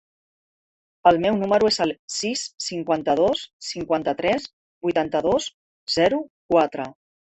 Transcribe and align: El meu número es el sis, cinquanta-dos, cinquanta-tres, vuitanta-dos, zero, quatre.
El 1.09 1.19
meu 1.25 1.35
número 1.41 1.67
es 1.73 1.77
el 1.85 1.93
sis, 2.13 2.45
cinquanta-dos, 2.67 3.43
cinquanta-tres, 3.67 4.49
vuitanta-dos, 4.87 5.51
zero, 5.99 6.23
quatre. 6.55 6.89